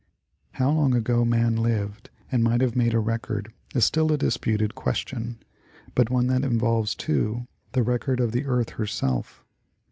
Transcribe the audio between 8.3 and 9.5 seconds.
the earth herself.